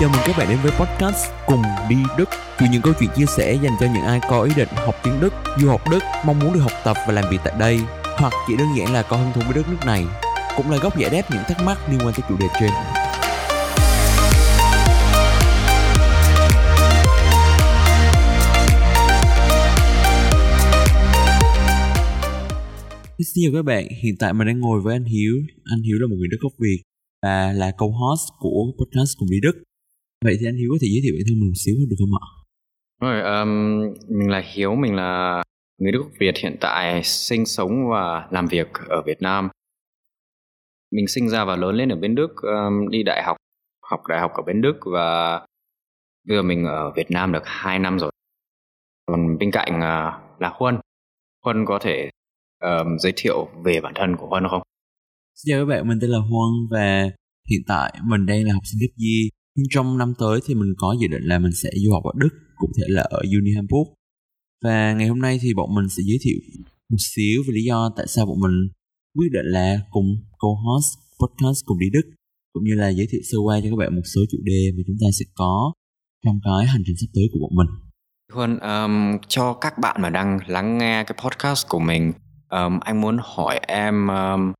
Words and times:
Chào 0.00 0.10
mừng 0.12 0.20
các 0.26 0.36
bạn 0.38 0.48
đến 0.48 0.58
với 0.62 0.72
podcast 0.72 1.30
Cùng 1.46 1.62
đi 1.88 1.96
Đức. 2.18 2.28
Từ 2.58 2.66
những 2.72 2.82
câu 2.82 2.92
chuyện 3.00 3.10
chia 3.16 3.26
sẻ 3.36 3.58
dành 3.62 3.72
cho 3.80 3.86
những 3.94 4.02
ai 4.02 4.20
có 4.28 4.42
ý 4.42 4.52
định 4.56 4.68
học 4.74 4.94
tiếng 5.04 5.20
Đức, 5.20 5.32
du 5.60 5.68
học 5.68 5.80
Đức, 5.90 5.98
mong 6.26 6.38
muốn 6.38 6.52
được 6.54 6.60
học 6.60 6.72
tập 6.84 6.96
và 7.06 7.12
làm 7.12 7.24
việc 7.30 7.38
tại 7.44 7.54
đây 7.58 7.80
Hoặc 8.02 8.32
chỉ 8.48 8.56
đơn 8.56 8.68
giản 8.78 8.92
là 8.92 9.02
có 9.02 9.16
hứng 9.16 9.32
thú 9.34 9.40
với 9.44 9.54
đất 9.54 9.68
nước 9.68 9.86
này 9.86 10.04
Cũng 10.56 10.70
là 10.70 10.76
góc 10.76 10.98
giải 10.98 11.10
đáp 11.10 11.22
những 11.30 11.42
thắc 11.48 11.62
mắc 11.64 11.78
liên 11.90 11.98
quan 11.98 12.14
tới 12.14 12.22
chủ 12.28 12.36
đề 12.40 12.46
trên. 12.60 12.70
Xin 23.34 23.44
chào 23.44 23.52
các 23.54 23.64
bạn, 23.64 23.88
hiện 24.02 24.14
tại 24.18 24.32
mình 24.32 24.46
đang 24.46 24.60
ngồi 24.60 24.80
với 24.80 24.96
anh 24.96 25.04
Hiếu. 25.04 25.34
Anh 25.64 25.82
Hiếu 25.82 25.98
là 26.00 26.06
một 26.06 26.16
người 26.18 26.28
Đức 26.30 26.38
gốc 26.40 26.52
Việt 26.58 26.82
và 27.22 27.52
là 27.52 27.70
co-host 27.70 28.28
của 28.38 28.72
podcast 28.78 29.10
Cùng 29.18 29.30
đi 29.30 29.40
Đức. 29.42 29.62
Vậy 30.24 30.36
thì 30.40 30.46
anh 30.46 30.56
Hiếu 30.56 30.68
có 30.70 30.78
thể 30.80 30.88
giới 30.90 31.00
thiệu 31.02 31.14
bản 31.16 31.24
thân 31.28 31.40
mình 31.40 31.48
một 31.48 31.60
xíu 31.64 31.74
được 31.90 31.96
không 31.98 32.14
ạ? 32.20 32.26
Rồi, 33.00 33.38
um, 33.38 33.48
mình 34.18 34.30
là 34.30 34.42
Hiếu, 34.54 34.74
mình 34.74 34.94
là 34.94 35.42
người 35.78 35.92
Đức 35.92 36.02
Việt 36.20 36.34
hiện 36.42 36.56
tại 36.60 37.02
sinh 37.04 37.46
sống 37.46 37.88
và 37.90 38.28
làm 38.30 38.46
việc 38.46 38.68
ở 38.88 39.02
Việt 39.06 39.22
Nam. 39.22 39.48
Mình 40.92 41.08
sinh 41.08 41.28
ra 41.28 41.44
và 41.44 41.56
lớn 41.56 41.74
lên 41.74 41.88
ở 41.88 41.96
bên 41.96 42.14
Đức, 42.14 42.30
um, 42.42 42.88
đi 42.90 43.02
đại 43.02 43.22
học, 43.22 43.36
học 43.90 44.00
đại 44.08 44.20
học 44.20 44.30
ở 44.34 44.42
bên 44.46 44.62
Đức 44.62 44.76
và 44.92 45.38
bây 46.28 46.36
giờ 46.36 46.42
mình 46.42 46.64
ở 46.64 46.92
Việt 46.96 47.10
Nam 47.10 47.32
được 47.32 47.42
2 47.44 47.78
năm 47.78 47.98
rồi. 47.98 48.10
Còn 49.06 49.38
bên 49.38 49.50
cạnh 49.50 49.76
uh, 49.76 50.40
là 50.40 50.52
Huân. 50.54 50.78
Huân 51.44 51.64
có 51.66 51.78
thể 51.82 52.10
um, 52.62 52.98
giới 52.98 53.12
thiệu 53.16 53.48
về 53.64 53.80
bản 53.80 53.92
thân 53.96 54.16
của 54.16 54.26
Huân 54.26 54.44
không? 54.50 54.62
Xin 55.34 55.52
chào 55.52 55.66
các 55.66 55.74
bạn, 55.74 55.88
mình 55.88 55.98
tên 56.00 56.10
là 56.10 56.18
Huân 56.18 56.50
và 56.70 57.02
hiện 57.50 57.60
tại 57.66 57.98
mình 58.04 58.26
đang 58.26 58.44
là 58.44 58.54
học 58.54 58.62
sinh 58.64 58.80
cấp 58.80 58.94
Di 58.96 59.30
nhưng 59.58 59.66
trong 59.70 59.98
năm 59.98 60.14
tới 60.18 60.40
thì 60.46 60.54
mình 60.54 60.74
có 60.78 60.96
dự 61.00 61.08
định 61.08 61.22
là 61.22 61.38
mình 61.38 61.52
sẽ 61.52 61.70
du 61.76 61.92
học 61.92 62.04
ở 62.04 62.12
Đức 62.16 62.28
cụ 62.56 62.68
thể 62.76 62.84
là 62.88 63.02
ở 63.02 63.18
Uni 63.18 63.54
Hamburg 63.56 63.88
và 64.64 64.92
ngày 64.92 65.08
hôm 65.08 65.18
nay 65.18 65.38
thì 65.42 65.54
bọn 65.54 65.74
mình 65.74 65.88
sẽ 65.88 66.02
giới 66.06 66.18
thiệu 66.22 66.38
một 66.90 66.96
xíu 66.98 67.42
về 67.46 67.52
lý 67.52 67.64
do 67.64 67.90
tại 67.96 68.06
sao 68.08 68.26
bọn 68.26 68.40
mình 68.40 68.68
quyết 69.18 69.28
định 69.32 69.46
là 69.46 69.80
cùng 69.90 70.06
co-host 70.38 70.98
podcast 71.20 71.64
cùng 71.64 71.78
đi 71.78 71.86
Đức 71.92 72.02
cũng 72.52 72.64
như 72.64 72.74
là 72.74 72.88
giới 72.88 73.06
thiệu 73.10 73.20
sơ 73.32 73.38
qua 73.38 73.60
cho 73.60 73.70
các 73.70 73.76
bạn 73.76 73.94
một 73.94 74.02
số 74.14 74.20
chủ 74.30 74.38
đề 74.42 74.72
mà 74.76 74.82
chúng 74.86 74.96
ta 75.00 75.06
sẽ 75.18 75.24
có 75.34 75.72
trong 76.24 76.40
cái 76.44 76.66
hành 76.66 76.82
trình 76.86 76.96
sắp 77.00 77.06
tới 77.14 77.24
của 77.32 77.38
bọn 77.38 77.50
mình. 77.54 77.66
Huân, 78.32 78.58
um, 78.58 79.18
cho 79.28 79.54
các 79.54 79.78
bạn 79.78 80.02
mà 80.02 80.10
đang 80.10 80.38
lắng 80.46 80.78
nghe 80.78 81.04
cái 81.04 81.18
podcast 81.24 81.68
của 81.68 81.78
mình, 81.78 82.12
um, 82.50 82.80
anh 82.80 83.00
muốn 83.00 83.16
hỏi 83.20 83.60
em 83.68 84.08
um, 84.08 84.52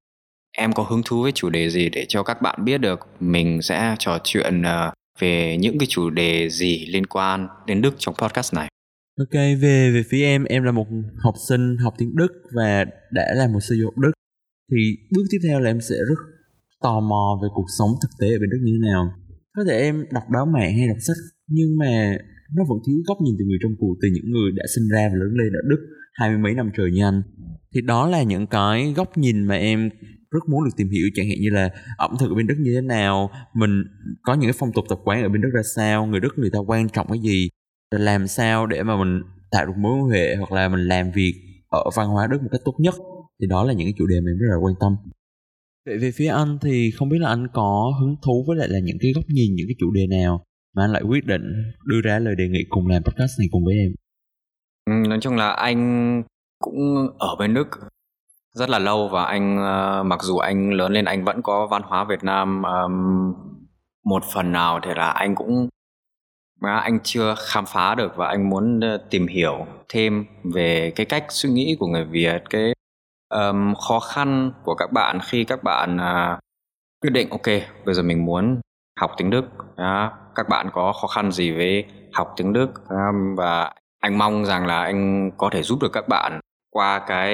em 0.59 0.73
có 0.73 0.83
hứng 0.83 1.03
thú 1.05 1.23
với 1.23 1.33
chủ 1.33 1.51
đề 1.51 1.70
gì 1.70 1.89
để 1.89 2.05
cho 2.09 2.23
các 2.23 2.42
bạn 2.42 2.64
biết 2.64 2.78
được 2.78 3.01
mình 3.20 3.62
sẽ 3.62 3.97
trò 3.98 4.19
chuyện 4.25 4.62
à, 4.62 4.92
về 5.20 5.56
những 5.61 5.78
cái 5.78 5.87
chủ 5.91 6.11
đề 6.11 6.48
gì 6.48 6.87
liên 6.87 7.06
quan 7.06 7.48
đến 7.67 7.83
Đức 7.83 7.95
trong 7.98 8.14
podcast 8.23 8.55
này. 8.55 8.69
Ok, 9.19 9.34
về 9.34 9.91
về 9.95 10.03
phía 10.11 10.25
em, 10.25 10.45
em 10.45 10.62
là 10.62 10.73
một 10.73 10.86
học 11.25 11.34
sinh 11.48 11.77
học 11.77 11.95
tiếng 11.98 12.17
Đức 12.17 12.33
và 12.56 12.84
đã 13.11 13.34
là 13.34 13.48
một 13.53 13.61
sư 13.61 13.77
du 13.79 13.84
học 13.84 13.98
Đức. 13.98 14.12
Thì 14.70 14.97
bước 15.14 15.23
tiếp 15.31 15.39
theo 15.48 15.61
là 15.61 15.70
em 15.70 15.81
sẽ 15.81 15.95
rất 16.09 16.20
tò 16.83 17.01
mò 17.01 17.39
về 17.42 17.48
cuộc 17.55 17.67
sống 17.79 17.91
thực 18.03 18.11
tế 18.20 18.27
ở 18.27 18.39
bên 18.41 18.51
Đức 18.51 18.59
như 18.62 18.73
thế 18.73 18.89
nào. 18.89 19.12
Có 19.56 19.64
thể 19.69 19.79
em 19.79 20.05
đọc 20.12 20.23
báo 20.34 20.47
mạng 20.47 20.73
hay 20.79 20.89
đọc 20.89 20.97
sách 21.06 21.17
nhưng 21.47 21.79
mà 21.79 22.19
nó 22.56 22.64
vẫn 22.69 22.79
thiếu 22.86 22.97
góc 23.06 23.19
nhìn 23.25 23.34
từ 23.39 23.45
người 23.45 23.59
trong 23.62 23.73
cuộc, 23.79 23.95
từ 24.03 24.09
những 24.12 24.31
người 24.31 24.51
đã 24.56 24.64
sinh 24.75 24.89
ra 24.92 25.09
và 25.09 25.14
lớn 25.14 25.33
lên 25.39 25.53
ở 25.53 25.62
Đức 25.70 25.81
hai 26.12 26.29
mươi 26.29 26.39
mấy 26.39 26.55
năm 26.55 26.70
trời 26.77 26.91
như 26.92 27.03
anh. 27.03 27.23
Thì 27.75 27.81
đó 27.81 28.09
là 28.09 28.23
những 28.23 28.47
cái 28.47 28.92
góc 28.97 29.19
nhìn 29.19 29.45
mà 29.45 29.55
em 29.55 29.91
rất 30.30 30.48
muốn 30.48 30.64
được 30.64 30.70
tìm 30.76 30.88
hiểu 30.88 31.08
chẳng 31.14 31.28
hạn 31.28 31.38
như 31.40 31.50
là 31.50 31.70
ẩm 31.96 32.16
thực 32.20 32.28
ở 32.28 32.34
bên 32.34 32.46
Đức 32.46 32.56
như 32.58 32.74
thế 32.74 32.80
nào 32.80 33.30
mình 33.54 33.84
có 34.22 34.34
những 34.34 34.50
cái 34.50 34.56
phong 34.58 34.72
tục 34.72 34.84
tập 34.88 34.98
quán 35.04 35.22
ở 35.22 35.28
bên 35.28 35.42
Đức 35.42 35.50
ra 35.54 35.62
sao 35.76 36.06
người 36.06 36.20
Đức 36.20 36.34
người 36.36 36.50
ta 36.52 36.58
quan 36.58 36.88
trọng 36.88 37.08
cái 37.08 37.18
gì 37.18 37.48
rồi 37.90 38.00
làm 38.00 38.26
sao 38.26 38.66
để 38.66 38.83
mà 38.83 38.96
mình 38.96 39.22
tạo 39.50 39.67
được 39.67 39.72
mối 39.77 39.92
quan 39.92 40.11
hệ 40.11 40.36
hoặc 40.36 40.52
là 40.52 40.68
mình 40.68 40.80
làm 40.80 41.11
việc 41.11 41.34
ở 41.68 41.84
văn 41.96 42.08
hóa 42.08 42.27
Đức 42.27 42.42
một 42.42 42.48
cách 42.52 42.61
tốt 42.64 42.74
nhất. 42.78 42.94
Thì 43.40 43.46
đó 43.46 43.64
là 43.64 43.72
những 43.72 43.86
cái 43.86 43.94
chủ 43.98 44.06
đề 44.06 44.20
mình 44.20 44.38
rất 44.38 44.46
là 44.50 44.56
quan 44.56 44.74
tâm. 44.80 44.96
Vậy 45.86 45.98
về 45.98 46.11
phía 46.11 46.27
anh 46.27 46.58
thì 46.62 46.90
không 46.90 47.08
biết 47.08 47.18
là 47.20 47.28
anh 47.28 47.46
có 47.52 47.92
hứng 48.00 48.17
thú 48.22 48.44
với 48.48 48.56
lại 48.56 48.68
là 48.68 48.78
những 48.78 48.96
cái 49.00 49.12
góc 49.14 49.24
nhìn 49.28 49.55
những 49.55 49.67
cái 49.68 49.74
chủ 49.78 49.90
đề 49.90 50.06
nào 50.06 50.44
mà 50.77 50.84
anh 50.84 50.92
lại 50.92 51.02
quyết 51.02 51.27
định 51.27 51.42
đưa 51.86 52.00
ra 52.05 52.18
lời 52.18 52.34
đề 52.38 52.48
nghị 52.48 52.64
cùng 52.68 52.86
làm 52.86 53.02
podcast 53.02 53.38
này 53.38 53.48
cùng 53.50 53.64
với 53.64 53.74
em? 53.78 53.94
Ừ, 54.84 55.08
nói 55.08 55.18
chung 55.20 55.36
là 55.36 55.48
anh 55.48 56.22
cũng 56.58 56.78
ở 57.18 57.36
bên 57.38 57.55
Đức 57.55 57.68
rất 58.55 58.69
là 58.69 58.79
lâu 58.79 59.09
và 59.09 59.25
anh 59.25 59.57
uh, 59.57 60.07
mặc 60.07 60.23
dù 60.23 60.39
anh 60.39 60.70
lớn 60.70 60.92
lên 60.92 61.05
anh 61.05 61.25
vẫn 61.25 61.42
có 61.42 61.67
văn 61.67 61.83
hóa 61.83 62.05
Việt 62.05 62.25
Nam 62.25 62.63
um, 62.63 63.35
một 64.05 64.25
phần 64.35 64.53
nào 64.53 64.81
thì 64.83 64.91
là 64.95 65.11
anh 65.11 65.35
cũng 65.35 65.69
mà 66.61 66.79
anh 66.79 66.98
chưa 67.05 67.35
khám 67.39 67.67
phá 67.67 67.95
được 67.95 68.17
và 68.17 68.29
anh 68.29 68.51
muốn 68.51 68.81
ờ, 68.81 68.98
tìm 69.11 69.27
hiểu 69.27 69.67
thêm 69.89 70.27
về 70.55 70.92
cái 70.97 71.07
cách 71.07 71.25
suy 71.29 71.51
nghĩ 71.51 71.77
của 71.81 71.86
người 71.86 72.05
Việt 72.05 72.42
cái 72.51 72.73
um, 73.35 73.75
khó 73.75 74.01
khăn 74.01 74.53
của 74.65 74.75
các 74.75 74.92
bạn 74.92 75.19
khi 75.25 75.45
các 75.45 75.63
bạn 75.63 75.97
uh, 75.97 76.39
quyết 77.01 77.11
định 77.11 77.30
ok 77.30 77.47
bây 77.85 77.95
giờ 77.95 78.03
mình 78.03 78.25
muốn 78.25 78.61
học 79.01 79.11
tiếng 79.17 79.30
Đức. 79.30 79.45
Uh, 79.59 80.13
các 80.35 80.48
bạn 80.48 80.70
có 80.73 80.92
khó 80.92 81.09
khăn 81.09 81.33
gì 81.33 81.53
với 81.53 81.85
học 82.13 82.33
tiếng 82.36 82.53
Đức? 82.53 82.70
Um, 82.89 83.35
và 83.36 83.73
anh 84.01 84.19
mong 84.19 84.45
rằng 84.45 84.67
là 84.67 84.83
anh 84.83 85.30
có 85.36 85.51
thể 85.53 85.63
giúp 85.63 85.79
được 85.83 85.92
các 85.92 86.09
bạn 86.09 86.41
qua 86.70 87.05
cái 87.06 87.33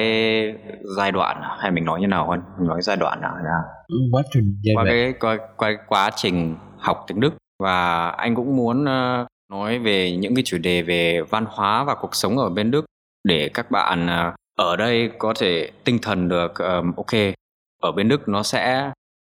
giai 0.96 1.12
đoạn 1.12 1.42
hay 1.58 1.70
mình 1.70 1.84
nói 1.84 2.00
như 2.00 2.06
nào 2.06 2.30
hơn? 2.30 2.40
Mình 2.58 2.68
nói 2.68 2.82
giai 2.82 2.96
đoạn 2.96 3.20
nào 3.20 3.36
là 3.36 3.62
ừ, 3.88 3.96
quá 4.12 4.22
trình 4.32 4.56
qua 4.74 4.84
cái 4.84 5.14
qua, 5.20 5.38
qua 5.56 5.70
quá 5.86 6.10
trình 6.16 6.56
học 6.78 7.04
tiếng 7.06 7.20
Đức. 7.20 7.34
Và 7.62 8.08
anh 8.08 8.34
cũng 8.34 8.56
muốn 8.56 8.82
uh, 8.82 9.26
nói 9.50 9.78
về 9.78 10.16
những 10.16 10.34
cái 10.34 10.42
chủ 10.46 10.58
đề 10.58 10.82
về 10.82 11.20
văn 11.30 11.44
hóa 11.48 11.84
và 11.84 11.94
cuộc 11.94 12.14
sống 12.14 12.38
ở 12.38 12.50
bên 12.50 12.70
Đức 12.70 12.84
để 13.24 13.50
các 13.54 13.70
bạn 13.70 14.06
uh, 14.06 14.34
ở 14.58 14.76
đây 14.76 15.10
có 15.18 15.34
thể 15.36 15.70
tinh 15.84 15.98
thần 16.02 16.28
được 16.28 16.58
um, 16.58 16.92
ok 16.96 17.34
ở 17.82 17.92
bên 17.92 18.08
Đức 18.08 18.28
nó 18.28 18.42
sẽ 18.42 18.92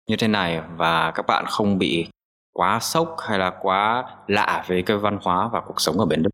như 0.10 0.16
thế 0.16 0.28
này 0.28 0.62
và 0.78 1.12
các 1.12 1.26
bạn 1.28 1.46
không 1.48 1.78
bị 1.78 2.08
quá 2.54 2.80
sốc 2.80 3.16
hay 3.28 3.40
là 3.40 3.52
quá 3.62 4.04
lạ 4.28 4.66
với 4.68 4.84
cái 4.84 4.98
văn 4.98 5.20
hóa 5.22 5.50
và 5.54 5.62
cuộc 5.68 5.82
sống 5.82 6.00
ở 6.00 6.06
bên 6.06 6.24
Đức. 6.24 6.30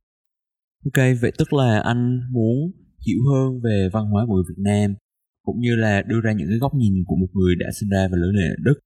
Ok, 0.86 1.06
vậy 1.22 1.32
tức 1.38 1.54
là 1.54 1.82
anh 1.86 2.22
muốn 2.32 2.72
hiểu 3.08 3.20
hơn 3.32 3.62
về 3.64 3.90
văn 3.94 4.06
hóa 4.06 4.26
của 4.28 4.34
người 4.36 4.44
Việt 4.50 4.62
Nam 4.70 4.96
cũng 5.46 5.60
như 5.60 5.76
là 5.76 6.02
đưa 6.02 6.22
ra 6.24 6.32
những 6.34 6.48
cái 6.50 6.58
góc 6.58 6.74
nhìn 6.76 6.94
của 7.08 7.16
một 7.16 7.28
người 7.34 7.56
đã 7.56 7.68
sinh 7.80 7.90
ra 7.90 8.08
và 8.12 8.18
lớn 8.18 8.32
lên 8.36 8.50
ở 8.50 8.56
Đức. 8.64 8.78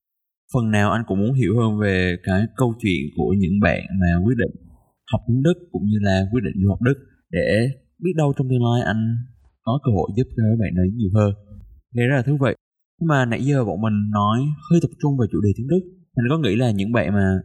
Phần 0.54 0.72
nào 0.72 0.92
anh 0.92 1.04
cũng 1.08 1.20
muốn 1.20 1.34
hiểu 1.34 1.54
hơn 1.60 1.80
về 1.80 2.16
cái 2.24 2.42
câu 2.56 2.74
chuyện 2.82 3.02
của 3.18 3.34
những 3.38 3.60
bạn 3.62 3.82
mà 4.02 4.08
quyết 4.26 4.38
định 4.38 4.54
học 5.12 5.22
tiếng 5.28 5.44
Đức 5.44 5.54
cũng 5.72 5.86
như 5.86 5.98
là 6.02 6.26
quyết 6.32 6.42
định 6.44 6.64
du 6.64 6.70
học 6.70 6.82
Đức 6.82 6.98
để 7.32 7.70
biết 8.04 8.14
đâu 8.18 8.34
trong 8.38 8.48
tương 8.50 8.64
lai 8.64 8.82
anh 8.86 9.16
có 9.62 9.80
cơ 9.84 9.92
hội 9.98 10.10
giúp 10.18 10.28
cho 10.38 10.44
các 10.50 10.58
bạn 10.60 10.74
ấy 10.84 10.90
nhiều 10.96 11.10
hơn. 11.16 11.34
Thế 11.96 12.04
rất 12.10 12.16
là 12.16 12.22
thú 12.22 12.38
vị. 12.46 12.54
Nhưng 13.00 13.08
mà 13.08 13.26
nãy 13.26 13.42
giờ 13.46 13.66
bọn 13.66 13.82
mình 13.82 13.98
nói 14.12 14.40
hơi 14.72 14.80
tập 14.82 14.92
trung 15.02 15.18
vào 15.18 15.28
chủ 15.32 15.42
đề 15.42 15.50
tiếng 15.58 15.68
Đức. 15.68 15.84
Mình 16.16 16.26
có 16.30 16.38
nghĩ 16.38 16.56
là 16.56 16.72
những 16.72 16.92
bạn 16.92 17.14
mà 17.14 17.40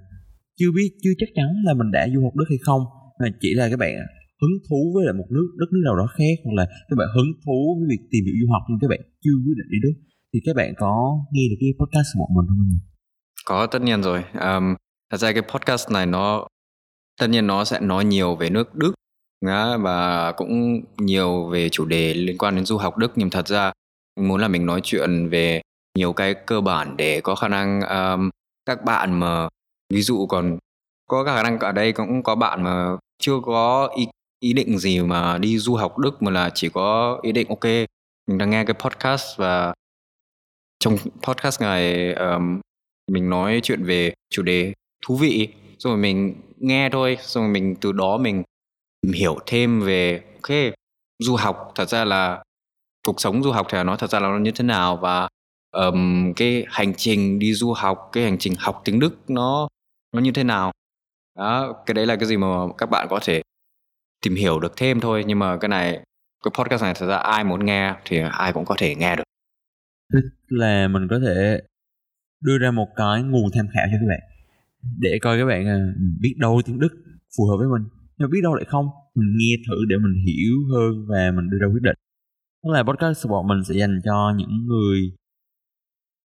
chưa 0.58 0.70
biết, 0.76 0.88
chưa 1.02 1.14
chắc 1.18 1.28
chắn 1.34 1.46
là 1.64 1.74
mình 1.74 1.90
đã 1.90 2.08
du 2.14 2.22
học 2.24 2.34
Đức 2.36 2.44
hay 2.48 2.58
không 2.66 2.82
mà 3.20 3.26
chỉ 3.40 3.54
là 3.54 3.70
các 3.70 3.78
bạn 3.78 3.94
hứng 4.44 4.56
thú 4.66 4.80
với 4.94 5.02
lại 5.06 5.14
một 5.20 5.28
nước 5.34 5.48
đất 5.60 5.68
nước 5.72 5.82
nào 5.84 5.96
đó 6.00 6.06
khác 6.18 6.34
hoặc 6.44 6.54
là 6.58 6.64
các 6.88 6.96
bạn 7.00 7.08
hứng 7.16 7.30
thú 7.44 7.58
với 7.78 7.86
việc 7.92 8.02
tìm 8.12 8.22
hiểu 8.26 8.34
du 8.40 8.48
học 8.52 8.62
nhưng 8.68 8.78
các 8.82 8.88
bạn 8.92 9.00
chưa 9.24 9.36
quyết 9.44 9.56
định 9.60 9.70
đi 9.74 9.78
Đức 9.86 9.96
thì 10.30 10.40
các 10.46 10.54
bạn 10.56 10.70
có 10.82 10.92
nghe 11.32 11.44
được 11.50 11.56
cái 11.60 11.70
podcast 11.80 12.08
của 12.14 12.20
bọn 12.20 12.30
mình 12.36 12.46
không 12.48 12.68
nhỉ? 12.72 12.80
Có 13.44 13.66
tất 13.66 13.82
nhiên 13.82 14.02
rồi. 14.02 14.24
Um, 14.48 14.74
thật 15.10 15.18
ra 15.22 15.32
cái 15.32 15.42
podcast 15.42 15.90
này 15.90 16.06
nó 16.06 16.46
tất 17.20 17.26
nhiên 17.26 17.46
nó 17.46 17.64
sẽ 17.64 17.80
nói 17.80 18.04
nhiều 18.04 18.34
về 18.36 18.50
nước 18.50 18.74
Đức 18.74 18.94
và 19.80 20.32
cũng 20.32 20.80
nhiều 20.98 21.48
về 21.48 21.68
chủ 21.68 21.84
đề 21.84 22.14
liên 22.14 22.38
quan 22.38 22.56
đến 22.56 22.64
du 22.64 22.76
học 22.76 22.98
Đức 22.98 23.12
nhưng 23.16 23.30
thật 23.30 23.48
ra 23.48 23.72
muốn 24.20 24.40
là 24.40 24.48
mình 24.48 24.66
nói 24.66 24.80
chuyện 24.84 25.28
về 25.28 25.60
nhiều 25.98 26.12
cái 26.12 26.34
cơ 26.46 26.60
bản 26.60 26.96
để 26.96 27.20
có 27.20 27.34
khả 27.34 27.48
năng 27.48 27.80
um, 27.80 28.30
các 28.66 28.84
bạn 28.84 29.20
mà 29.20 29.48
ví 29.94 30.02
dụ 30.02 30.26
còn 30.26 30.58
có 31.08 31.24
khả 31.24 31.42
năng 31.42 31.58
ở 31.58 31.72
đây 31.72 31.92
cũng 31.92 32.22
có 32.22 32.34
bạn 32.34 32.62
mà 32.62 32.96
chưa 33.18 33.40
có 33.44 33.90
ý 33.96 34.06
ý 34.44 34.52
định 34.52 34.78
gì 34.78 35.00
mà 35.00 35.38
đi 35.38 35.58
du 35.58 35.74
học 35.74 35.98
Đức 35.98 36.22
mà 36.22 36.30
là 36.30 36.50
chỉ 36.54 36.68
có 36.68 37.18
ý 37.22 37.32
định 37.32 37.48
ok 37.48 37.64
mình 38.26 38.38
đang 38.38 38.50
nghe 38.50 38.64
cái 38.64 38.74
podcast 38.74 39.36
và 39.36 39.74
trong 40.80 40.96
podcast 41.22 41.62
này 41.62 42.12
um, 42.12 42.60
mình 43.12 43.30
nói 43.30 43.60
chuyện 43.62 43.84
về 43.84 44.14
chủ 44.30 44.42
đề 44.42 44.72
thú 45.06 45.16
vị 45.16 45.48
rồi 45.78 45.96
mình 45.96 46.34
nghe 46.58 46.88
thôi 46.90 47.18
rồi 47.20 47.48
mình 47.48 47.74
từ 47.80 47.92
đó 47.92 48.16
mình 48.16 48.42
hiểu 49.14 49.38
thêm 49.46 49.80
về 49.80 50.22
ok 50.34 50.56
du 51.18 51.36
học 51.36 51.72
thật 51.74 51.88
ra 51.88 52.04
là 52.04 52.42
cuộc 53.06 53.20
sống 53.20 53.42
du 53.42 53.50
học 53.50 53.66
thì 53.70 53.82
nó 53.82 53.96
thật 53.96 54.10
ra 54.10 54.20
là 54.20 54.28
nó 54.28 54.38
như 54.38 54.50
thế 54.50 54.64
nào 54.64 54.96
và 54.96 55.28
um, 55.72 56.32
cái 56.32 56.64
hành 56.68 56.94
trình 56.94 57.38
đi 57.38 57.54
du 57.54 57.72
học 57.72 58.08
cái 58.12 58.24
hành 58.24 58.38
trình 58.38 58.54
học 58.58 58.82
tiếng 58.84 59.00
đức 59.00 59.30
nó 59.30 59.68
nó 60.12 60.20
như 60.20 60.32
thế 60.32 60.44
nào. 60.44 60.72
Đó 61.38 61.82
cái 61.86 61.94
đấy 61.94 62.06
là 62.06 62.16
cái 62.16 62.26
gì 62.26 62.36
mà 62.36 62.46
các 62.78 62.90
bạn 62.90 63.06
có 63.10 63.20
thể 63.22 63.42
tìm 64.24 64.34
hiểu 64.34 64.60
được 64.60 64.72
thêm 64.76 65.00
thôi, 65.00 65.24
nhưng 65.26 65.38
mà 65.38 65.56
cái 65.56 65.68
này, 65.68 65.92
cái 66.44 66.52
podcast 66.58 66.82
này 66.82 66.94
thật 66.96 67.06
ra 67.06 67.16
ai 67.16 67.44
muốn 67.44 67.66
nghe 67.66 67.94
thì 68.04 68.18
ai 68.30 68.52
cũng 68.52 68.64
có 68.64 68.74
thể 68.78 68.94
nghe 68.94 69.16
được. 69.16 69.22
Tức 70.12 70.20
là 70.48 70.88
mình 70.88 71.08
có 71.10 71.18
thể 71.26 71.60
đưa 72.44 72.58
ra 72.58 72.70
một 72.70 72.88
cái 72.96 73.22
nguồn 73.22 73.50
tham 73.54 73.66
khảo 73.74 73.86
cho 73.92 73.98
các 74.00 74.06
bạn, 74.08 74.20
để 74.98 75.18
coi 75.22 75.38
các 75.38 75.46
bạn 75.46 75.66
à, 75.66 75.78
biết 76.20 76.34
đâu 76.38 76.62
tiếng 76.64 76.78
Đức 76.78 76.92
phù 77.36 77.44
hợp 77.46 77.56
với 77.58 77.68
mình. 77.68 77.88
Nhưng 78.18 78.30
biết 78.30 78.40
đâu 78.42 78.54
lại 78.54 78.64
không, 78.68 78.86
mình 79.14 79.30
nghe 79.38 79.54
thử 79.66 79.76
để 79.88 79.96
mình 79.96 80.24
hiểu 80.26 80.54
hơn 80.72 81.06
và 81.08 81.30
mình 81.36 81.50
đưa 81.50 81.58
ra 81.60 81.66
quyết 81.72 81.82
định. 81.82 81.96
Tức 82.62 82.70
là 82.72 82.82
podcast 82.82 83.22
của 83.22 83.28
bọn 83.28 83.46
mình 83.46 83.64
sẽ 83.68 83.74
dành 83.74 84.00
cho 84.04 84.32
những 84.36 84.66
người 84.66 84.98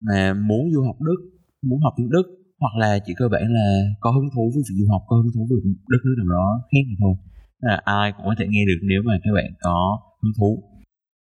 mà 0.06 0.34
muốn 0.34 0.72
du 0.72 0.82
học 0.82 0.96
Đức, 1.00 1.20
muốn 1.62 1.80
học 1.82 1.92
tiếng 1.96 2.10
Đức, 2.10 2.26
hoặc 2.60 2.74
là 2.78 2.98
chỉ 3.04 3.12
cơ 3.16 3.28
bản 3.28 3.42
là 3.42 3.66
có 4.00 4.10
hứng 4.10 4.28
thú 4.34 4.52
với 4.54 4.62
việc 4.68 4.76
du 4.78 4.86
học, 4.92 5.02
có 5.06 5.16
hứng 5.16 5.32
thú 5.34 5.46
với 5.50 5.58
đất 5.88 5.98
nước 6.04 6.14
nào 6.18 6.28
đó 6.28 6.60
khác 6.72 6.84
mà 6.90 6.96
thôi 7.00 7.14
là 7.60 7.80
ai 7.84 8.12
cũng 8.16 8.26
có 8.26 8.34
thể 8.38 8.46
nghe 8.48 8.64
được 8.66 8.80
nếu 8.82 9.02
mà 9.04 9.18
các 9.24 9.30
bạn 9.34 9.52
có 9.60 10.00
hứng 10.22 10.32
thú. 10.38 10.62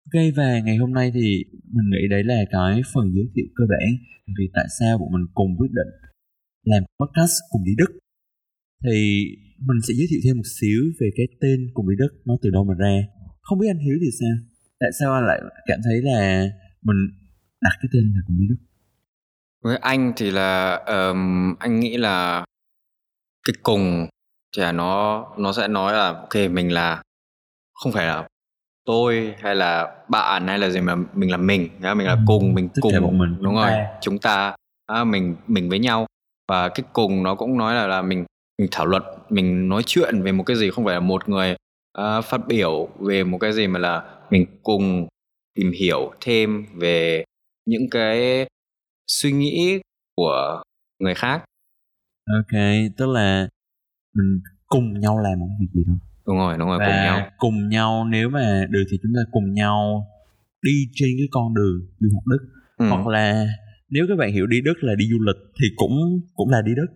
Ok 0.06 0.22
và 0.36 0.60
ngày 0.60 0.78
hôm 0.78 0.94
nay 0.94 1.12
thì 1.14 1.44
mình 1.74 1.90
nghĩ 1.92 2.08
đấy 2.10 2.24
là 2.24 2.46
cái 2.52 2.82
phần 2.94 3.12
giới 3.16 3.26
thiệu 3.36 3.46
cơ 3.56 3.64
bản 3.70 3.90
vì 4.38 4.50
tại 4.54 4.66
sao 4.80 4.98
bọn 4.98 5.12
mình 5.12 5.26
cùng 5.34 5.58
quyết 5.58 5.72
định 5.72 5.92
làm 6.64 6.84
podcast 7.00 7.34
cùng 7.50 7.64
đi 7.66 7.72
Đức. 7.78 8.00
Thì 8.84 9.26
mình 9.60 9.78
sẽ 9.88 9.94
giới 9.94 10.08
thiệu 10.10 10.20
thêm 10.24 10.38
một 10.38 10.50
xíu 10.60 10.82
về 11.00 11.10
cái 11.16 11.28
tên 11.42 11.68
cùng 11.74 11.90
đi 11.90 11.96
Đức 12.00 12.22
nó 12.26 12.38
từ 12.42 12.50
đâu 12.50 12.64
mà 12.64 12.74
ra. 12.74 13.02
Không 13.42 13.60
biết 13.60 13.68
anh 13.68 13.80
Hiếu 13.80 13.98
thì 14.02 14.10
sao? 14.20 14.36
Tại 14.80 14.90
sao 15.00 15.14
anh 15.14 15.26
lại 15.26 15.42
cảm 15.66 15.80
thấy 15.84 16.02
là 16.02 16.50
mình 16.82 16.98
đặt 17.62 17.76
cái 17.82 17.90
tên 17.94 18.04
là 18.16 18.22
cùng 18.28 18.38
đi 18.40 18.46
Đức? 18.50 18.58
Với 19.64 19.78
anh 19.78 20.14
thì 20.18 20.32
là 20.32 20.76
um, 20.76 21.56
anh 21.60 21.80
nghĩ 21.80 21.98
là 21.98 22.46
cái 23.48 23.54
cùng 23.64 24.08
là 24.62 24.72
nó 24.72 25.25
nó 25.38 25.54
sẽ 25.54 25.68
nói 25.68 25.94
là 25.94 26.07
ok 26.07 26.36
mình 26.52 26.74
là 26.74 27.02
không 27.74 27.92
phải 27.92 28.06
là 28.06 28.28
tôi 28.86 29.36
hay 29.40 29.56
là 29.56 29.96
bạn 30.10 30.48
hay 30.48 30.60
là 30.60 30.69
gì 30.69 30.81
mà 30.81 30.96
mình 31.13 31.31
là 31.31 31.38
mình 31.38 31.69
mình 31.81 32.07
là 32.07 32.13
ừ, 32.13 32.19
cùng 32.28 32.54
mình 32.54 32.69
Tất 32.69 32.80
cùng 32.81 32.94
bọn 33.02 33.18
mình 33.18 33.36
đúng 33.42 33.56
rồi 33.56 33.69
ta. 33.69 33.88
chúng 34.02 34.19
ta 34.19 34.56
à, 34.86 35.04
mình 35.04 35.36
mình 35.48 35.69
với 35.69 35.80
nhau 35.80 36.06
và 36.48 36.69
cái 36.69 36.84
cùng 36.94 37.24
nó 37.24 37.36
cũng 37.36 37.57
nói 37.57 37.75
là 37.75 37.88
là 37.88 38.02
mình 38.02 38.25
mình 38.60 38.68
thảo 38.72 38.86
luận 38.86 39.04
mình 39.30 39.69
nói 39.69 39.84
chuyện 39.86 40.22
về 40.22 40.31
một 40.31 40.44
cái 40.44 40.58
gì 40.58 40.72
không 40.72 40.86
phải 40.86 40.94
là 40.94 41.00
một 41.00 41.30
người 41.30 41.56
uh, 41.98 42.25
phát 42.25 42.48
biểu 42.48 42.90
về 43.00 43.24
một 43.24 43.38
cái 43.38 43.54
gì 43.54 43.68
mà 43.68 43.80
là 43.80 44.04
mình 44.30 44.46
cùng 44.63 45.08
tìm 45.56 45.72
hiểu 45.72 46.12
thêm 46.22 46.66
về 46.75 47.24
những 47.66 47.90
cái 47.92 48.48
suy 49.08 49.31
nghĩ 49.31 49.80
của 50.16 50.63
người 51.00 51.16
khác 51.16 51.44
ok 52.34 52.62
tức 52.98 53.10
là 53.10 53.48
mình 54.15 54.39
cùng 54.67 55.00
nhau 55.00 55.19
làm 55.19 55.39
một 55.39 55.47
việc 55.59 55.67
gì 55.73 55.83
đó. 55.88 55.94
Đúng 56.27 56.38
rồi 56.38 56.57
đúng 56.57 56.67
rồi 56.67 56.79
và 56.79 56.85
cùng 56.85 56.95
nhau. 56.95 57.29
cùng 57.38 57.69
nhau 57.69 58.06
nếu 58.09 58.29
mà 58.29 58.65
được 58.69 58.83
thì 58.91 58.97
chúng 59.03 59.12
ta 59.15 59.21
cùng 59.31 59.53
nhau 59.53 60.07
đi 60.62 60.71
trên 60.94 61.09
cái 61.17 61.27
con 61.31 61.53
đường 61.53 61.88
du 62.00 62.09
học 62.13 62.23
đức. 62.27 62.39
Ừ. 62.77 62.85
hoặc 62.89 63.07
là 63.07 63.47
nếu 63.89 64.06
các 64.09 64.17
bạn 64.17 64.31
hiểu 64.31 64.47
đi 64.47 64.62
đức 64.62 64.73
là 64.81 64.95
đi 64.95 65.06
du 65.12 65.19
lịch 65.21 65.53
thì 65.62 65.67
cũng 65.75 66.21
cũng 66.35 66.50
là 66.50 66.62
đi 66.62 66.71
đức. 66.75 66.88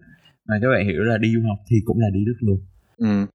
Mà 0.48 0.56
các 0.62 0.68
bạn 0.70 0.86
hiểu 0.88 1.02
là 1.02 1.18
đi 1.18 1.34
du 1.34 1.42
học 1.48 1.58
thì 1.70 1.76
cũng 1.86 2.00
là 2.00 2.08
đi 2.14 2.20
đức 2.26 2.38
luôn. 2.40 2.60
Ừ. 2.98 3.26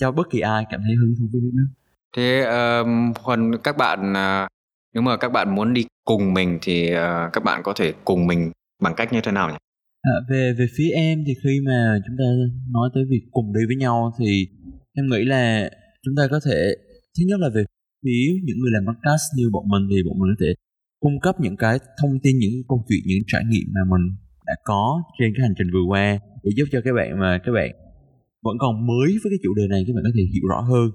cho 0.00 0.12
bất 0.12 0.30
kỳ 0.30 0.40
ai 0.40 0.64
cảm 0.70 0.80
thấy 0.86 0.96
hứng 0.96 1.14
thú 1.18 1.28
với 1.32 1.40
nước 1.40 1.50
đức. 1.52 1.68
Thế 2.16 2.42
um, 2.42 3.12
còn 3.24 3.50
các 3.64 3.76
bạn 3.76 4.12
uh, 4.12 4.48
nếu 4.94 5.02
mà 5.02 5.16
các 5.16 5.32
bạn 5.32 5.54
muốn 5.54 5.74
đi 5.74 5.86
cùng 6.04 6.34
mình 6.34 6.58
thì 6.62 6.92
uh, 6.92 7.32
các 7.32 7.44
bạn 7.44 7.62
có 7.64 7.72
thể 7.76 7.92
cùng 8.04 8.26
mình 8.26 8.50
bằng 8.82 8.94
cách 8.96 9.12
như 9.12 9.20
thế 9.20 9.32
nào 9.32 9.50
nhỉ 9.50 9.56
à, 10.02 10.12
về 10.30 10.52
về 10.58 10.66
phía 10.76 10.90
em 10.90 11.24
thì 11.26 11.34
khi 11.44 11.60
mà 11.66 11.98
chúng 12.06 12.16
ta 12.18 12.24
nói 12.70 12.90
tới 12.94 13.04
việc 13.10 13.22
cùng 13.30 13.52
đi 13.54 13.60
với 13.66 13.76
nhau 13.76 14.12
thì 14.18 14.46
em 14.94 15.06
nghĩ 15.10 15.24
là 15.24 15.70
chúng 16.02 16.14
ta 16.16 16.22
có 16.30 16.40
thể 16.46 16.76
thứ 17.18 17.24
nhất 17.28 17.40
là 17.40 17.48
về 17.54 17.64
phía 18.04 18.26
những 18.44 18.58
người 18.58 18.70
làm 18.74 18.84
podcast 18.86 19.22
như 19.36 19.50
bọn 19.52 19.64
mình 19.68 19.82
thì 19.90 20.02
bọn 20.08 20.18
mình 20.18 20.34
có 20.38 20.44
thể 20.44 20.54
cung 21.00 21.20
cấp 21.20 21.34
những 21.40 21.56
cái 21.56 21.78
thông 22.02 22.20
tin 22.22 22.38
những 22.38 22.52
câu 22.68 22.84
chuyện 22.88 23.00
những 23.06 23.22
trải 23.26 23.42
nghiệm 23.44 23.66
mà 23.74 23.80
mình 23.90 24.16
đã 24.46 24.54
có 24.64 25.02
trên 25.18 25.32
cái 25.36 25.42
hành 25.42 25.54
trình 25.58 25.70
vừa 25.72 25.86
qua 25.88 26.18
để 26.42 26.50
giúp 26.56 26.64
cho 26.72 26.80
các 26.84 26.92
bạn 26.96 27.20
mà 27.20 27.38
các 27.44 27.52
bạn 27.52 27.70
vẫn 28.42 28.56
còn 28.58 28.86
mới 28.86 29.10
với 29.22 29.30
cái 29.32 29.38
chủ 29.42 29.54
đề 29.54 29.62
này 29.70 29.84
các 29.86 29.92
bạn 29.94 30.04
có 30.04 30.10
thể 30.16 30.22
hiểu 30.32 30.46
rõ 30.50 30.60
hơn. 30.60 30.90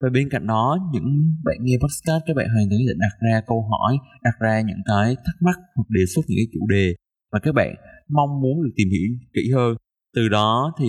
Và 0.00 0.08
bên 0.12 0.28
cạnh 0.28 0.46
đó 0.46 0.78
những 0.92 1.08
bạn 1.44 1.56
nghe 1.60 1.76
podcast 1.82 2.22
các 2.26 2.36
bạn 2.36 2.46
hoàn 2.54 2.66
toàn 2.70 2.78
có 2.80 2.86
thể 2.88 2.94
đặt 3.04 3.14
ra 3.26 3.40
câu 3.46 3.60
hỏi 3.70 3.92
đặt 4.22 4.36
ra 4.40 4.60
những 4.60 4.82
cái 4.90 5.16
thắc 5.24 5.36
mắc 5.40 5.58
hoặc 5.76 5.88
đề 5.88 6.04
xuất 6.14 6.22
những 6.28 6.38
cái 6.40 6.48
chủ 6.54 6.66
đề 6.66 6.94
và 7.32 7.38
các 7.42 7.54
bạn 7.54 7.74
mong 8.08 8.40
muốn 8.42 8.62
được 8.62 8.70
tìm 8.76 8.88
hiểu 8.90 9.08
kỹ 9.34 9.50
hơn. 9.54 9.76
Từ 10.14 10.28
đó 10.28 10.72
thì 10.78 10.86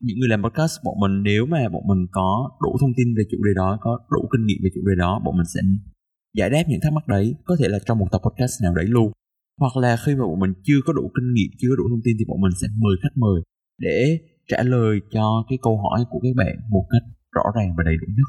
những 0.00 0.18
người 0.18 0.28
làm 0.28 0.42
podcast, 0.42 0.72
bọn 0.84 0.94
mình 1.00 1.22
nếu 1.22 1.46
mà 1.46 1.68
bọn 1.68 1.82
mình 1.88 2.06
có 2.10 2.50
đủ 2.60 2.76
thông 2.80 2.94
tin 2.96 3.14
về 3.16 3.22
chủ 3.30 3.38
đề 3.44 3.52
đó, 3.56 3.78
có 3.80 3.98
đủ 4.10 4.28
kinh 4.32 4.46
nghiệm 4.46 4.58
về 4.64 4.70
chủ 4.74 4.80
đề 4.88 4.94
đó, 4.98 5.20
bọn 5.24 5.36
mình 5.36 5.46
sẽ 5.54 5.60
giải 6.34 6.50
đáp 6.50 6.62
những 6.68 6.80
thắc 6.82 6.92
mắc 6.92 7.06
đấy, 7.06 7.34
có 7.44 7.56
thể 7.60 7.68
là 7.68 7.78
trong 7.86 7.98
một 7.98 8.08
tập 8.12 8.20
podcast 8.24 8.62
nào 8.62 8.74
đấy 8.74 8.84
luôn. 8.88 9.12
Hoặc 9.60 9.76
là 9.76 9.96
khi 10.04 10.14
mà 10.14 10.24
bọn 10.26 10.40
mình 10.40 10.52
chưa 10.64 10.80
có 10.86 10.92
đủ 10.92 11.10
kinh 11.16 11.32
nghiệm, 11.34 11.50
chưa 11.58 11.68
có 11.70 11.76
đủ 11.76 11.84
thông 11.90 12.04
tin 12.04 12.16
thì 12.18 12.24
bọn 12.28 12.40
mình 12.40 12.52
sẽ 12.60 12.66
mời 12.82 12.96
khách 13.02 13.16
mời 13.16 13.40
để 13.78 14.18
trả 14.48 14.62
lời 14.62 15.00
cho 15.14 15.44
cái 15.48 15.58
câu 15.62 15.74
hỏi 15.82 16.04
của 16.10 16.20
các 16.22 16.34
bạn 16.36 16.54
một 16.70 16.84
cách 16.90 17.02
rõ 17.36 17.42
ràng 17.56 17.74
và 17.76 17.82
đầy 17.84 17.96
đủ 18.00 18.06
nhất. 18.16 18.28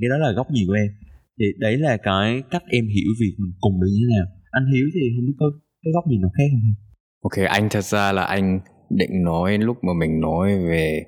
Cái 0.00 0.08
đó 0.10 0.16
là 0.18 0.32
góc 0.32 0.46
nhìn 0.50 0.66
của 0.66 0.72
em. 0.72 0.90
Thì 1.38 1.46
đấy 1.58 1.76
là 1.78 1.96
cái 1.96 2.42
cách 2.50 2.62
em 2.68 2.84
hiểu 2.94 3.10
việc 3.20 3.34
mình 3.38 3.52
cùng 3.60 3.80
được 3.80 3.90
như 3.94 4.02
thế 4.02 4.16
nào. 4.16 4.26
Anh 4.50 4.66
hiếu 4.72 4.86
thì 4.94 5.00
không 5.16 5.26
biết 5.26 5.36
có 5.38 5.46
cái 5.82 5.92
góc 5.94 6.04
nhìn 6.06 6.20
nào 6.20 6.30
khác 6.36 6.48
không 6.52 6.85
ok 7.22 7.46
anh 7.48 7.68
thật 7.68 7.84
ra 7.84 8.12
là 8.12 8.24
anh 8.24 8.60
định 8.90 9.24
nói 9.24 9.58
lúc 9.58 9.84
mà 9.84 9.92
mình 9.92 10.20
nói 10.20 10.58
về 10.58 11.04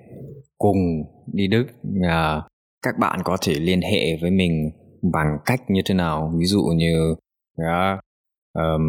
cùng 0.59 0.77
đi 1.33 1.47
đức 1.47 1.67
là 1.93 2.43
các 2.83 2.99
bạn 2.99 3.21
có 3.25 3.37
thể 3.41 3.55
liên 3.55 3.81
hệ 3.81 4.17
với 4.21 4.31
mình 4.31 4.71
bằng 5.13 5.39
cách 5.45 5.61
như 5.69 5.81
thế 5.85 5.95
nào? 5.95 6.33
Ví 6.39 6.45
dụ 6.45 6.63
như 6.77 7.15
à, 7.57 7.89
yeah, 7.89 8.01
um, 8.55 8.83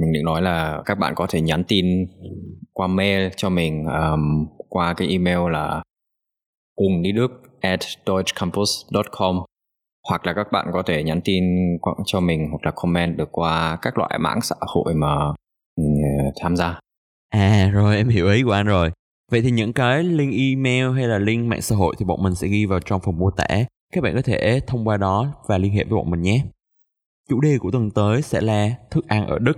mình 0.00 0.12
định 0.12 0.24
nói 0.24 0.42
là 0.42 0.82
các 0.86 0.98
bạn 0.98 1.14
có 1.16 1.26
thể 1.30 1.40
nhắn 1.40 1.64
tin 1.64 1.86
qua 2.72 2.86
mail 2.86 3.28
cho 3.36 3.48
mình 3.48 3.84
um, 3.84 4.46
qua 4.68 4.94
cái 4.94 5.08
email 5.08 5.52
là 5.52 5.82
cùng 6.76 7.02
đi 7.02 7.12
đức 7.12 7.30
at 7.60 7.80
deutschcampus.com 8.06 9.40
hoặc 10.08 10.26
là 10.26 10.32
các 10.32 10.52
bạn 10.52 10.66
có 10.72 10.82
thể 10.86 11.02
nhắn 11.02 11.20
tin 11.24 11.44
cho 12.06 12.20
mình 12.20 12.48
hoặc 12.50 12.64
là 12.64 12.70
comment 12.70 13.16
được 13.16 13.28
qua 13.32 13.78
các 13.82 13.98
loại 13.98 14.18
mạng 14.18 14.40
xã 14.42 14.56
hội 14.60 14.94
mà 14.94 15.16
tham 16.40 16.56
gia 16.56 16.80
À 17.30 17.70
rồi 17.72 17.96
em 17.96 18.08
hiểu 18.08 18.28
ý 18.28 18.42
của 18.42 18.52
anh 18.52 18.66
rồi. 18.66 18.90
Vậy 19.30 19.42
thì 19.42 19.50
những 19.50 19.72
cái 19.72 20.04
link 20.04 20.32
email 20.34 20.96
hay 20.96 21.08
là 21.08 21.18
link 21.18 21.46
mạng 21.46 21.62
xã 21.62 21.76
hội 21.76 21.94
thì 21.98 22.04
bọn 22.04 22.22
mình 22.22 22.34
sẽ 22.34 22.48
ghi 22.48 22.66
vào 22.66 22.80
trong 22.80 23.00
phần 23.00 23.18
mô 23.18 23.30
tả. 23.30 23.46
Các 23.92 24.00
bạn 24.04 24.14
có 24.14 24.22
thể 24.22 24.60
thông 24.66 24.88
qua 24.88 24.96
đó 24.96 25.32
và 25.48 25.58
liên 25.58 25.72
hệ 25.72 25.84
với 25.84 25.96
bọn 25.96 26.10
mình 26.10 26.22
nhé. 26.22 26.44
Chủ 27.28 27.40
đề 27.40 27.58
của 27.58 27.70
tuần 27.70 27.90
tới 27.90 28.22
sẽ 28.22 28.40
là 28.40 28.70
thức 28.90 29.08
ăn 29.08 29.26
ở 29.26 29.38
Đức. 29.38 29.56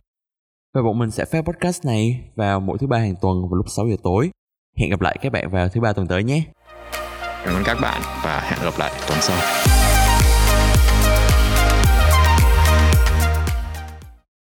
Và 0.75 0.83
bọn 0.83 0.99
mình 0.99 1.11
sẽ 1.11 1.25
phát 1.25 1.45
podcast 1.45 1.85
này 1.85 2.21
vào 2.35 2.61
mỗi 2.61 2.79
thứ 2.79 2.87
ba 2.87 2.99
hàng 2.99 3.15
tuần 3.21 3.43
vào 3.43 3.55
lúc 3.55 3.67
6 3.69 3.89
giờ 3.89 3.97
tối. 4.03 4.31
Hẹn 4.77 4.91
gặp 4.91 5.01
lại 5.01 5.19
các 5.23 5.33
bạn 5.33 5.51
vào 5.51 5.69
thứ 5.69 5.81
ba 5.81 5.93
tuần 5.93 6.07
tới 6.07 6.25
nhé. 6.25 6.43
Cảm 7.45 7.55
ơn 7.55 7.63
các 7.65 7.79
bạn 7.83 8.03
và 8.25 8.41
hẹn 8.41 8.59
gặp 8.65 8.79
lại 8.79 8.93
tuần 9.09 9.19
sau. 9.21 9.72